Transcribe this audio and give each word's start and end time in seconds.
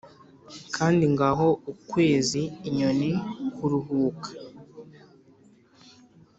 kandi 0.75 1.03
ngaho 1.13 1.47
ukwezi-inyoni 1.71 3.09
kuruhuka 3.55 4.29